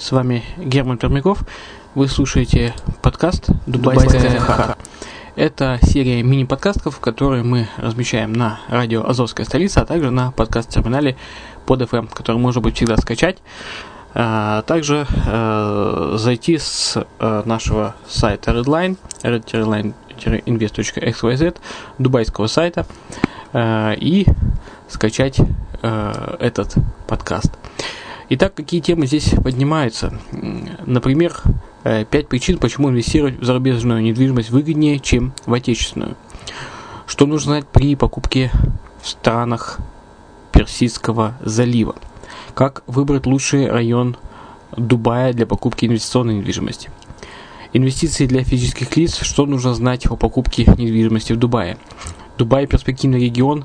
[0.00, 1.44] с вами Герман Пермяков.
[1.94, 4.78] Вы слушаете подкаст «Дубайская ха».
[5.36, 11.18] Это серия мини-подкастов, которые мы размещаем на радио «Азовская столица», а также на подкаст-терминале
[11.66, 13.42] под FM, который можно будет всегда скачать.
[14.14, 21.58] А также э, зайти с э, нашего сайта Redline, redline-invest.xyz,
[21.98, 22.86] дубайского сайта,
[23.52, 24.24] э, и
[24.88, 25.40] скачать
[25.82, 26.74] э, этот
[27.06, 27.59] подкаст.
[28.32, 30.16] Итак, какие темы здесь поднимаются?
[30.86, 31.34] Например,
[31.82, 36.14] э, пять причин, почему инвестировать в зарубежную недвижимость выгоднее, чем в отечественную.
[37.08, 38.52] Что нужно знать при покупке
[39.02, 39.80] в странах
[40.52, 41.96] Персидского залива?
[42.54, 44.16] Как выбрать лучший район
[44.76, 46.88] Дубая для покупки инвестиционной недвижимости?
[47.72, 49.18] Инвестиции для физических лиц.
[49.22, 51.78] Что нужно знать о покупке недвижимости в Дубае?
[52.38, 53.64] Дубай– перспективный регион,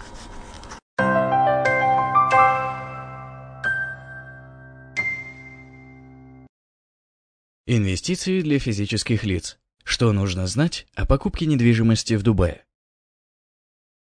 [7.73, 9.57] Инвестиции для физических лиц.
[9.85, 12.65] Что нужно знать о покупке недвижимости в Дубае?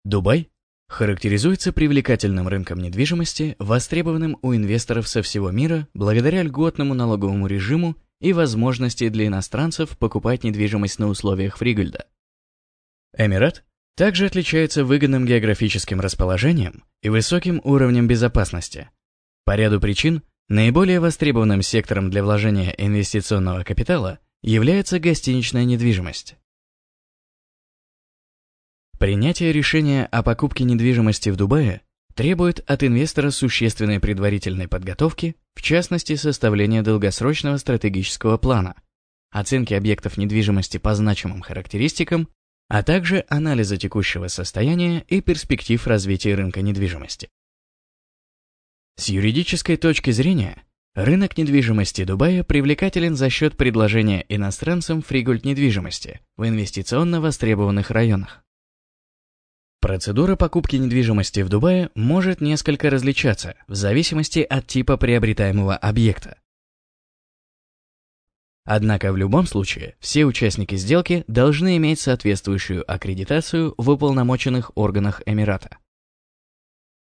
[0.03, 0.49] Дубай
[0.89, 8.33] характеризуется привлекательным рынком недвижимости, востребованным у инвесторов со всего мира благодаря льготному налоговому режиму и
[8.33, 12.07] возможности для иностранцев покупать недвижимость на условиях Фригольда.
[13.15, 13.63] Эмират
[13.95, 18.89] также отличается выгодным географическим расположением и высоким уровнем безопасности.
[19.45, 26.37] По ряду причин наиболее востребованным сектором для вложения инвестиционного капитала является гостиничная недвижимость.
[28.99, 31.83] Принятие решения о покупке недвижимости в Дубае
[32.15, 38.75] требует от инвестора существенной предварительной подготовки, в частности составления долгосрочного стратегического плана,
[39.31, 42.29] оценки объектов недвижимости по значимым характеристикам,
[42.69, 47.29] а также анализа текущего состояния и перспектив развития рынка недвижимости.
[49.01, 50.63] С юридической точки зрения,
[50.95, 58.45] рынок недвижимости Дубая привлекателен за счет предложения иностранцам фригольд недвижимости в инвестиционно востребованных районах.
[59.81, 66.39] Процедура покупки недвижимости в Дубае может несколько различаться в зависимости от типа приобретаемого объекта.
[68.67, 75.79] Однако в любом случае все участники сделки должны иметь соответствующую аккредитацию в уполномоченных органах Эмирата.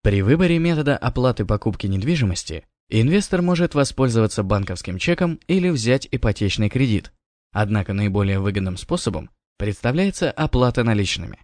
[0.04, 7.10] При выборе метода оплаты покупки недвижимости инвестор может воспользоваться банковским чеком или взять ипотечный кредит,
[7.52, 11.38] однако наиболее выгодным способом представляется оплата наличными.